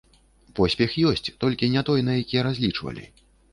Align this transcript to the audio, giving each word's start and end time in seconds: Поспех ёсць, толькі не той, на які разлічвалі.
Поспех 0.59 0.95
ёсць, 1.09 1.29
толькі 1.45 1.71
не 1.75 1.85
той, 1.91 2.05
на 2.09 2.17
які 2.21 2.43
разлічвалі. 2.51 3.09